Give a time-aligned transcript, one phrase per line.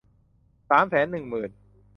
[0.69, 1.49] สามแสนหนึ่งหมื่น